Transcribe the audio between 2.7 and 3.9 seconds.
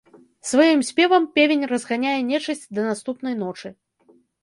да наступнай ночы.